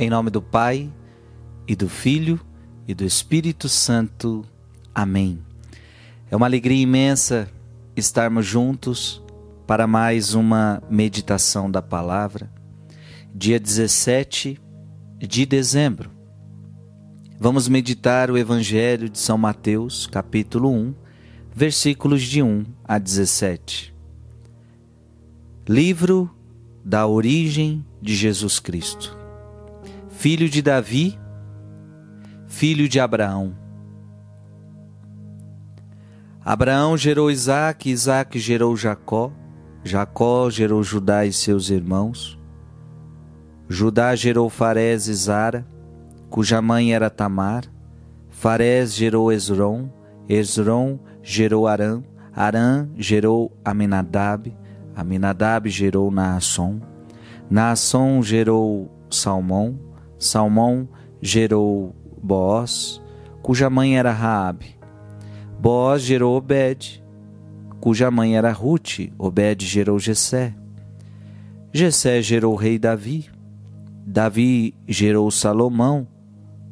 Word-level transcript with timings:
Em 0.00 0.08
nome 0.08 0.30
do 0.30 0.40
Pai, 0.40 0.88
e 1.66 1.74
do 1.74 1.88
Filho, 1.88 2.40
e 2.86 2.94
do 2.94 3.04
Espírito 3.04 3.68
Santo. 3.68 4.44
Amém. 4.94 5.40
É 6.30 6.36
uma 6.36 6.46
alegria 6.46 6.80
imensa 6.80 7.50
estarmos 7.96 8.46
juntos 8.46 9.20
para 9.66 9.88
mais 9.88 10.34
uma 10.34 10.80
meditação 10.88 11.68
da 11.68 11.82
palavra, 11.82 12.48
dia 13.34 13.58
17 13.58 14.60
de 15.18 15.44
dezembro. 15.44 16.12
Vamos 17.36 17.66
meditar 17.66 18.30
o 18.30 18.38
Evangelho 18.38 19.08
de 19.08 19.18
São 19.18 19.36
Mateus, 19.36 20.06
capítulo 20.06 20.70
1, 20.70 20.94
versículos 21.52 22.22
de 22.22 22.40
1 22.40 22.64
a 22.84 23.00
17. 23.00 23.92
Livro 25.68 26.30
da 26.84 27.04
origem 27.04 27.84
de 28.00 28.14
Jesus 28.14 28.60
Cristo. 28.60 29.18
Filho 30.18 30.48
de 30.48 30.60
Davi, 30.60 31.16
filho 32.48 32.88
de 32.88 32.98
Abraão. 32.98 33.54
Abraão 36.44 36.96
gerou 36.96 37.30
Isaac, 37.30 37.88
Isaac 37.88 38.36
gerou 38.36 38.76
Jacó, 38.76 39.30
Jacó 39.84 40.50
gerou 40.50 40.82
Judá 40.82 41.24
e 41.24 41.32
seus 41.32 41.70
irmãos. 41.70 42.36
Judá 43.68 44.16
gerou 44.16 44.50
Farés 44.50 45.06
e 45.06 45.14
Zara, 45.14 45.64
cuja 46.28 46.60
mãe 46.60 46.92
era 46.92 47.08
Tamar. 47.08 47.62
Farés 48.28 48.94
gerou 48.94 49.30
Esron, 49.30 49.88
Esron 50.28 50.98
gerou 51.22 51.68
Arã, 51.68 52.02
Arã 52.34 52.88
gerou 52.96 53.56
Aminadab, 53.64 54.52
Aminadab 54.96 55.70
gerou 55.70 56.10
Naasson, 56.10 56.80
Naasson 57.48 58.20
gerou 58.20 58.90
Salmão, 59.08 59.87
Salmão 60.18 60.88
gerou 61.22 61.94
Boaz, 62.22 63.00
cuja 63.42 63.70
mãe 63.70 63.96
era 63.96 64.12
Raabe. 64.12 64.76
Boaz 65.60 66.02
gerou 66.02 66.36
Obed, 66.36 67.02
cuja 67.80 68.10
mãe 68.10 68.36
era 68.36 68.52
Ruth. 68.52 69.10
Obed 69.18 69.64
gerou 69.64 69.98
Jessé. 69.98 70.54
Jessé 71.72 72.20
gerou 72.22 72.54
o 72.54 72.56
rei 72.56 72.78
Davi. 72.78 73.26
Davi 74.06 74.74
gerou 74.86 75.30
Salomão, 75.30 76.06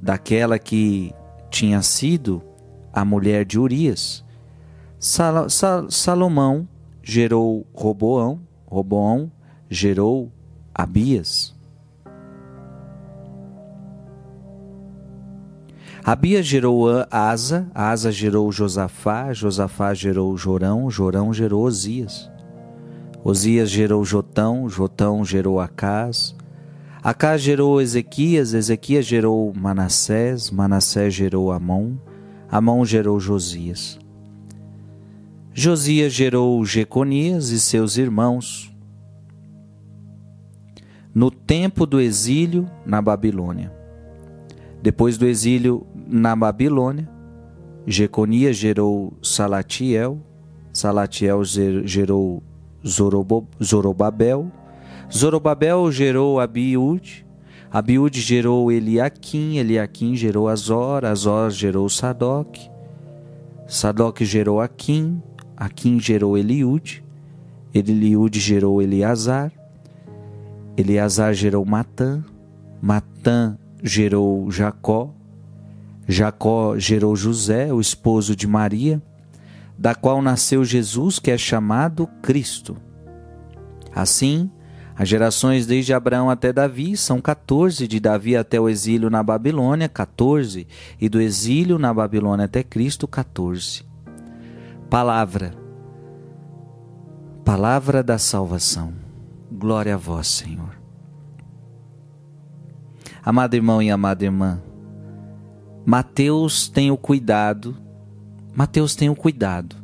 daquela 0.00 0.58
que 0.58 1.14
tinha 1.50 1.80
sido 1.82 2.42
a 2.92 3.04
mulher 3.04 3.44
de 3.44 3.58
Urias. 3.58 4.24
Sal 4.98 5.48
Sal 5.48 5.90
Salomão 5.90 6.68
gerou 7.02 7.66
Roboão, 7.74 8.40
Roboão 8.66 9.32
gerou 9.68 10.30
Abias. 10.74 11.54
Abias 16.04 16.44
gerou 16.44 16.86
Asa, 17.12 17.70
Asa 17.72 18.10
gerou 18.10 18.50
Josafá, 18.50 19.32
Josafá 19.32 19.94
gerou 19.94 20.36
Jorão, 20.36 20.90
Jorão 20.90 21.32
gerou 21.32 21.62
Osias. 21.62 22.28
Osias 23.22 23.70
gerou 23.70 24.04
Jotão, 24.04 24.68
Jotão 24.68 25.24
gerou 25.24 25.60
Acás. 25.60 26.34
Acás 27.04 27.40
gerou 27.40 27.80
Ezequias, 27.80 28.52
Ezequias 28.52 29.06
gerou 29.06 29.52
Manassés, 29.54 30.50
Manassés 30.50 31.14
gerou 31.14 31.52
Amon, 31.52 31.94
Amon 32.50 32.84
gerou 32.84 33.20
Josias. 33.20 33.96
Josias 35.54 36.12
gerou 36.12 36.64
Jeconias 36.64 37.50
e 37.50 37.60
seus 37.60 37.96
irmãos. 37.96 38.74
No 41.14 41.30
tempo 41.30 41.86
do 41.86 42.00
exílio 42.00 42.68
na 42.84 43.00
Babilônia. 43.00 43.81
Depois 44.82 45.16
do 45.16 45.26
exílio 45.26 45.86
na 45.94 46.34
Babilônia, 46.34 47.08
Jeconias 47.86 48.56
gerou 48.56 49.12
Salatiel, 49.22 50.18
Salatiel 50.72 51.44
gerou 51.84 52.42
Zorobabel, 52.84 54.50
Zorobabel 55.12 55.92
gerou 55.92 56.40
Abiúde, 56.40 57.24
Abiúde 57.70 58.20
gerou 58.20 58.72
Eliaquim, 58.72 59.56
Eliaquim 59.58 60.16
gerou 60.16 60.48
Azor, 60.48 61.04
Azor 61.04 61.50
gerou 61.50 61.88
Sadoc, 61.88 62.58
Sadoc 63.68 64.20
gerou 64.22 64.60
Aquim, 64.60 65.22
Aquim 65.56 66.00
gerou 66.00 66.36
Eliúde, 66.36 67.04
Eliúde 67.72 68.40
gerou 68.40 68.82
Eleazar, 68.82 69.52
Eleazar 70.76 71.32
gerou 71.34 71.64
Matã, 71.64 72.24
Matã 72.80 73.56
gerou 73.82 74.50
Jacó, 74.50 75.12
Jacó 76.06 76.78
gerou 76.78 77.16
José, 77.16 77.72
o 77.72 77.80
esposo 77.80 78.36
de 78.36 78.46
Maria, 78.46 79.02
da 79.78 79.94
qual 79.94 80.22
nasceu 80.22 80.64
Jesus, 80.64 81.18
que 81.18 81.30
é 81.30 81.38
chamado 81.38 82.06
Cristo. 82.22 82.76
Assim, 83.94 84.50
as 84.96 85.08
gerações 85.08 85.66
desde 85.66 85.92
Abraão 85.92 86.30
até 86.30 86.52
Davi 86.52 86.96
são 86.96 87.20
14, 87.20 87.88
de 87.88 87.98
Davi 87.98 88.36
até 88.36 88.60
o 88.60 88.68
exílio 88.68 89.10
na 89.10 89.22
Babilônia, 89.22 89.88
14, 89.88 90.66
e 91.00 91.08
do 91.08 91.20
exílio 91.20 91.78
na 91.78 91.92
Babilônia 91.92 92.44
até 92.44 92.62
Cristo, 92.62 93.08
14 93.08 93.92
palavra, 94.92 95.54
palavra 97.42 98.02
da 98.02 98.18
salvação. 98.18 98.92
Glória 99.50 99.94
a 99.94 99.96
vós, 99.96 100.26
Senhor. 100.26 100.71
Amado 103.24 103.54
irmão 103.54 103.80
e 103.80 103.90
amada 103.90 104.24
irmã, 104.24 104.60
Mateus 105.86 106.68
tem 106.68 106.90
o 106.90 106.96
cuidado, 106.96 107.76
Mateus 108.54 108.96
tem 108.96 109.08
o 109.08 109.14
cuidado 109.14 109.76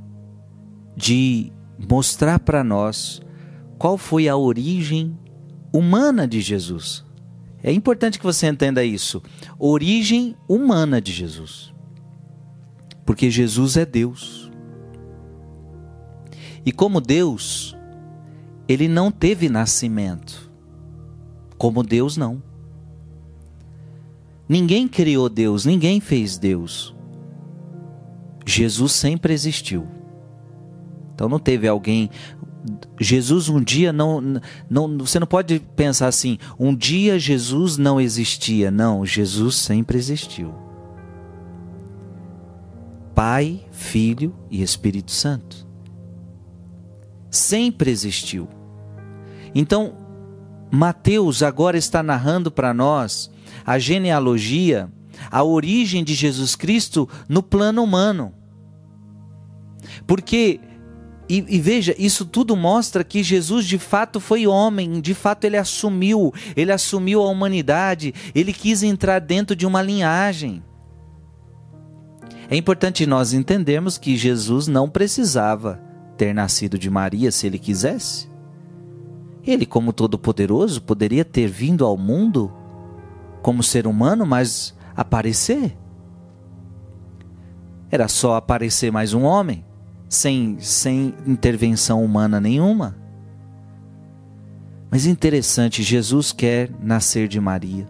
de 0.97 1.53
mostrar 1.89 2.41
para 2.41 2.65
nós 2.65 3.21
qual 3.79 3.97
foi 3.97 4.29
a 4.29 4.37
origem 4.37 5.17
humana 5.73 6.27
de 6.27 6.41
Jesus. 6.41 7.05
É 7.63 7.73
importante 7.73 8.19
que 8.19 8.25
você 8.25 8.47
entenda 8.49 8.85
isso. 8.85 9.23
Origem 9.59 10.37
humana 10.49 11.01
de 11.01 11.13
Jesus. 11.13 11.73
Porque 13.05 13.31
Jesus 13.31 13.77
é 13.77 13.87
Deus. 13.87 14.51
E 16.65 16.73
como 16.73 17.01
Deus, 17.01 17.77
ele 18.69 18.89
não 18.89 19.11
teve 19.11 19.49
nascimento. 19.49 20.51
Como 21.57 21.83
Deus, 21.83 22.17
não. 22.17 22.43
Ninguém 24.49 24.89
criou 24.89 25.29
Deus, 25.29 25.65
ninguém 25.65 26.01
fez 26.01 26.39
Deus. 26.39 26.95
Jesus 28.47 28.93
sempre 28.93 29.33
existiu. 29.33 29.87
Então 31.15 31.29
não 31.29 31.39
teve 31.39 31.69
alguém. 31.69 32.09
Jesus 32.99 33.49
um 33.49 33.63
dia 33.63 33.93
não, 33.93 34.41
não. 34.71 34.99
Você 34.99 35.21
não 35.21 35.27
pode 35.27 35.61
pensar 35.77 36.07
assim, 36.07 36.39
um 36.59 36.75
dia 36.75 37.19
Jesus 37.19 37.77
não 37.77 38.01
existia. 38.01 38.71
Não, 38.71 39.05
Jesus 39.05 39.57
sempre 39.57 39.99
existiu. 39.99 40.55
Pai, 43.15 43.67
Filho 43.71 44.35
e 44.51 44.63
Espírito 44.63 45.11
Santo 45.11 45.69
sempre 47.31 47.91
existiu. 47.91 48.49
Então, 49.55 49.95
Mateus 50.71 51.43
agora 51.43 51.77
está 51.77 52.03
narrando 52.03 52.51
para 52.51 52.75
nós 52.75 53.31
a 53.65 53.79
genealogia, 53.79 54.91
a 55.31 55.43
origem 55.43 56.05
de 56.05 56.15
Jesus 56.15 56.55
Cristo 56.55 57.09
no 57.29 57.43
plano 57.43 57.83
humano. 57.83 58.33
Porque, 60.07 60.61
e, 61.29 61.45
e, 61.49 61.61
veja, 61.61 61.95
isso 61.99 62.25
tudo 62.25 62.57
mostra 62.57 63.05
que 63.05 63.23
Jesus 63.23 63.67
de 63.67 63.79
fato 63.79 64.21
foi 64.21 64.47
homem, 64.47 65.01
de 65.01 65.15
fato 65.15 65.45
ele 65.45 65.57
assumiu, 65.57 66.33
ele 66.57 66.73
assumiu 66.73 67.23
a 67.23 67.29
humanidade, 67.29 68.15
ele 68.35 68.53
quis 68.53 68.83
entrar 68.83 69.19
dentro 69.21 69.55
de 69.55 69.67
uma 69.67 69.83
linhagem. 69.83 70.63
É 72.51 72.57
importante 72.57 73.05
nós 73.05 73.35
entendermos 73.35 73.99
que 73.99 74.17
Jesus 74.17 74.67
não 74.67 74.89
precisava 74.89 75.81
ter 76.17 76.35
nascido 76.35 76.79
de 76.79 76.89
Maria 76.89 77.31
se 77.31 77.47
ele 77.47 77.59
quisesse? 77.59 78.29
Ele, 79.47 79.65
como 79.65 79.93
todo-poderoso, 79.93 80.83
poderia 80.83 81.25
ter 81.25 81.47
vindo 81.47 81.85
ao 81.85 81.97
mundo 81.97 82.53
como 83.49 83.63
ser 83.63 83.87
humano, 83.87 84.27
mas 84.27 84.75
aparecer. 84.95 85.75
Era 87.91 88.07
só 88.07 88.35
aparecer 88.35 88.93
mais 88.93 89.15
um 89.15 89.23
homem, 89.23 89.65
sem, 90.07 90.59
sem 90.61 91.15
intervenção 91.27 92.05
humana 92.05 92.39
nenhuma. 92.39 92.95
Mas 94.91 95.07
interessante, 95.07 95.83
Jesus 95.83 96.31
quer 96.31 96.71
nascer 96.79 97.27
de 97.27 97.41
Maria. 97.41 97.87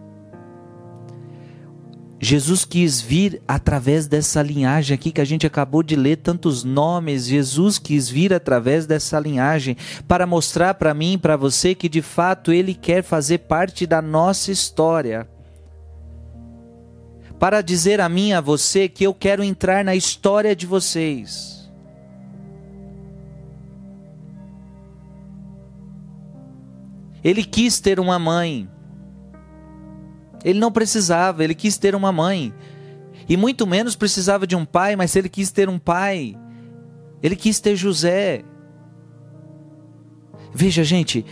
Jesus 2.21 2.63
quis 2.63 3.01
vir 3.01 3.41
através 3.45 4.07
dessa 4.07 4.41
linhagem 4.41 4.95
aqui 4.95 5.11
que 5.11 5.19
a 5.19 5.25
gente 5.25 5.45
acabou 5.45 5.83
de 5.83 5.97
ler 5.97 6.15
tantos 6.15 6.63
nomes. 6.63 7.27
Jesus 7.27 7.77
quis 7.77 8.07
vir 8.07 8.33
através 8.33 8.85
dessa 8.85 9.19
linhagem 9.19 9.75
para 10.07 10.25
mostrar 10.25 10.75
para 10.75 10.93
mim 10.93 11.19
para 11.19 11.35
você 11.35 11.75
que 11.75 11.89
de 11.89 12.01
fato 12.01 12.53
ele 12.53 12.73
quer 12.73 13.03
fazer 13.03 13.39
parte 13.39 13.85
da 13.85 14.01
nossa 14.01 14.53
história. 14.53 15.27
Para 17.39 17.61
dizer 17.61 18.01
a 18.01 18.09
mim 18.09 18.33
a 18.33 18.41
você 18.41 18.89
que 18.89 19.05
eu 19.05 19.13
quero 19.13 19.41
entrar 19.41 19.83
na 19.85 19.95
história 19.95 20.53
de 20.53 20.65
vocês. 20.65 21.71
Ele 27.23 27.43
quis 27.43 27.79
ter 27.79 27.99
uma 27.99 28.19
mãe. 28.19 28.69
Ele 30.43 30.59
não 30.59 30.71
precisava, 30.71 31.43
ele 31.43 31.55
quis 31.55 31.77
ter 31.77 31.95
uma 31.95 32.11
mãe. 32.11 32.53
E 33.27 33.37
muito 33.37 33.65
menos 33.65 33.95
precisava 33.95 34.45
de 34.45 34.55
um 34.55 34.65
pai, 34.65 34.95
mas 34.95 35.15
ele 35.15 35.29
quis 35.29 35.51
ter 35.51 35.69
um 35.69 35.79
pai. 35.79 36.37
Ele 37.21 37.35
quis 37.35 37.59
ter 37.59 37.75
José. 37.75 38.43
Veja, 40.53 40.83
gente, 40.83 41.25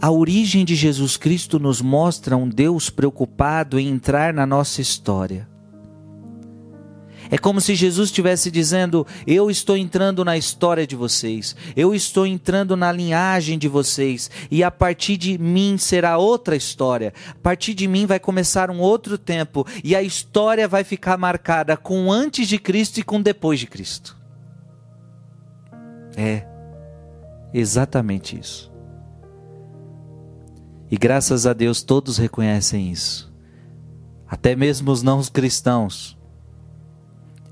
a 0.00 0.10
origem 0.12 0.64
de 0.64 0.76
Jesus 0.76 1.16
Cristo 1.16 1.58
nos 1.58 1.82
mostra 1.82 2.36
um 2.36 2.48
Deus 2.48 2.88
preocupado 2.88 3.80
em 3.80 3.88
entrar 3.88 4.32
na 4.32 4.46
nossa 4.46 4.80
história. 4.80 5.48
É 7.30 7.36
como 7.36 7.60
se 7.60 7.74
Jesus 7.74 8.08
estivesse 8.08 8.48
dizendo: 8.48 9.06
Eu 9.26 9.50
estou 9.50 9.76
entrando 9.76 10.24
na 10.24 10.36
história 10.36 10.86
de 10.86 10.94
vocês, 10.94 11.54
eu 11.76 11.94
estou 11.94 12.26
entrando 12.26 12.76
na 12.76 12.92
linhagem 12.92 13.58
de 13.58 13.68
vocês, 13.68 14.30
e 14.50 14.62
a 14.62 14.70
partir 14.70 15.16
de 15.16 15.36
mim 15.36 15.76
será 15.76 16.16
outra 16.16 16.54
história. 16.54 17.12
A 17.30 17.34
partir 17.34 17.74
de 17.74 17.88
mim 17.88 18.06
vai 18.06 18.20
começar 18.20 18.70
um 18.70 18.78
outro 18.78 19.18
tempo, 19.18 19.66
e 19.82 19.96
a 19.96 20.02
história 20.02 20.68
vai 20.68 20.84
ficar 20.84 21.18
marcada 21.18 21.76
com 21.76 22.10
antes 22.10 22.48
de 22.48 22.56
Cristo 22.56 22.98
e 22.98 23.02
com 23.02 23.20
depois 23.20 23.58
de 23.58 23.66
Cristo. 23.66 24.16
É 26.16 26.46
exatamente 27.52 28.38
isso. 28.38 28.77
E 30.90 30.96
graças 30.96 31.46
a 31.46 31.52
Deus 31.52 31.82
todos 31.82 32.18
reconhecem 32.18 32.90
isso. 32.90 33.32
Até 34.26 34.56
mesmo 34.56 34.90
os 34.90 35.02
não 35.02 35.22
cristãos. 35.24 36.16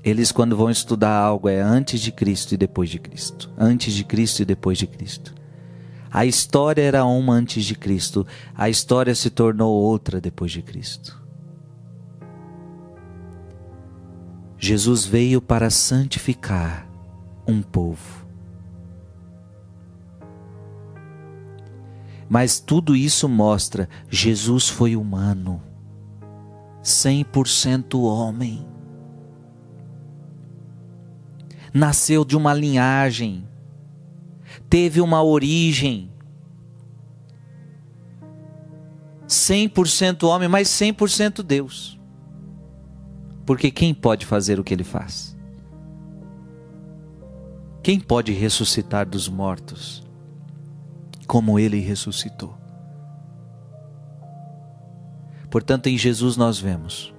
Eles, 0.03 0.31
quando 0.31 0.55
vão 0.55 0.69
estudar 0.69 1.17
algo, 1.17 1.49
é 1.49 1.59
antes 1.59 1.99
de 1.99 2.11
Cristo 2.11 2.53
e 2.53 2.57
depois 2.57 2.89
de 2.89 2.99
Cristo. 2.99 3.51
Antes 3.57 3.93
de 3.93 4.03
Cristo 4.03 4.41
e 4.41 4.45
depois 4.45 4.77
de 4.77 4.87
Cristo. 4.87 5.35
A 6.09 6.25
história 6.25 6.81
era 6.81 7.05
uma 7.05 7.33
antes 7.33 7.65
de 7.65 7.75
Cristo, 7.75 8.25
a 8.55 8.69
história 8.69 9.13
se 9.13 9.29
tornou 9.29 9.73
outra 9.73 10.21
depois 10.21 10.51
de 10.51 10.61
Cristo. 10.61 11.21
Jesus 14.57 15.05
veio 15.05 15.41
para 15.41 15.69
santificar 15.69 16.87
um 17.47 17.61
povo. 17.61 18.26
Mas 22.29 22.59
tudo 22.59 22.95
isso 22.95 23.27
mostra: 23.29 23.87
Jesus 24.09 24.67
foi 24.67 24.95
humano, 24.95 25.61
100% 26.83 27.99
homem. 28.01 28.65
Nasceu 31.73 32.25
de 32.25 32.35
uma 32.35 32.53
linhagem, 32.53 33.47
teve 34.69 35.01
uma 35.01 35.21
origem. 35.21 36.11
100% 39.27 40.23
homem, 40.23 40.47
mas 40.47 40.69
100% 40.69 41.43
Deus. 41.43 41.99
Porque 43.45 43.69
quem 43.69 43.93
pode 43.93 44.25
fazer 44.25 44.57
o 44.57 44.63
que 44.63 44.73
ele 44.73 44.85
faz? 44.85 45.37
Quem 47.83 47.99
pode 47.99 48.31
ressuscitar 48.31 49.07
dos 49.07 49.27
mortos? 49.27 50.06
Como 51.27 51.59
ele 51.59 51.79
ressuscitou. 51.79 52.57
Portanto, 55.49 55.87
em 55.87 55.97
Jesus 55.97 56.37
nós 56.37 56.57
vemos 56.59 57.13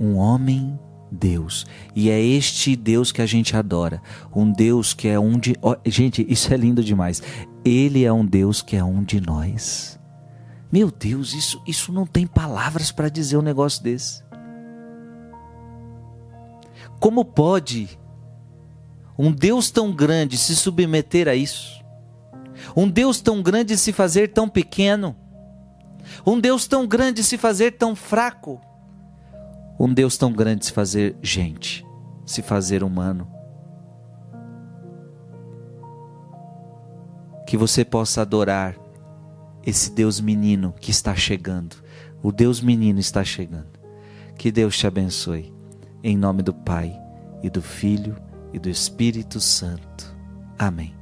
um 0.00 0.16
homem 0.16 0.78
Deus. 1.10 1.66
E 1.94 2.10
é 2.10 2.20
este 2.20 2.76
Deus 2.76 3.10
que 3.10 3.22
a 3.22 3.26
gente 3.26 3.56
adora. 3.56 4.02
Um 4.34 4.50
Deus 4.50 4.92
que 4.92 5.08
é 5.08 5.18
um 5.18 5.38
de. 5.38 5.54
Gente, 5.86 6.24
isso 6.28 6.52
é 6.52 6.56
lindo 6.56 6.82
demais. 6.84 7.22
Ele 7.64 8.04
é 8.04 8.12
um 8.12 8.24
Deus 8.24 8.62
que 8.62 8.76
é 8.76 8.84
um 8.84 9.02
de 9.02 9.20
nós. 9.20 9.98
Meu 10.70 10.90
Deus, 10.90 11.32
isso, 11.32 11.62
isso 11.66 11.92
não 11.92 12.06
tem 12.06 12.26
palavras 12.26 12.92
para 12.92 13.08
dizer 13.08 13.38
um 13.38 13.42
negócio 13.42 13.82
desse. 13.82 14.22
Como 17.00 17.24
pode 17.24 17.98
um 19.18 19.32
Deus 19.32 19.70
tão 19.70 19.90
grande 19.92 20.36
se 20.36 20.54
submeter 20.54 21.26
a 21.26 21.34
isso? 21.34 21.77
Um 22.76 22.88
Deus 22.88 23.20
tão 23.20 23.42
grande 23.42 23.76
se 23.76 23.92
fazer 23.92 24.28
tão 24.28 24.48
pequeno. 24.48 25.16
Um 26.26 26.38
Deus 26.40 26.66
tão 26.66 26.86
grande 26.86 27.22
se 27.22 27.36
fazer 27.36 27.72
tão 27.72 27.94
fraco. 27.94 28.60
Um 29.78 29.92
Deus 29.92 30.16
tão 30.16 30.32
grande 30.32 30.66
se 30.66 30.72
fazer 30.72 31.16
gente, 31.22 31.86
se 32.26 32.42
fazer 32.42 32.82
humano. 32.82 33.30
Que 37.46 37.56
você 37.56 37.84
possa 37.84 38.22
adorar 38.22 38.76
esse 39.64 39.92
Deus 39.92 40.20
menino 40.20 40.74
que 40.80 40.90
está 40.90 41.14
chegando. 41.14 41.76
O 42.22 42.32
Deus 42.32 42.60
menino 42.60 42.98
está 42.98 43.22
chegando. 43.22 43.78
Que 44.36 44.50
Deus 44.50 44.76
te 44.76 44.86
abençoe. 44.86 45.54
Em 46.02 46.16
nome 46.16 46.42
do 46.42 46.54
Pai, 46.54 46.96
e 47.42 47.50
do 47.50 47.62
Filho, 47.62 48.16
e 48.52 48.58
do 48.58 48.68
Espírito 48.68 49.40
Santo. 49.40 50.16
Amém. 50.58 50.97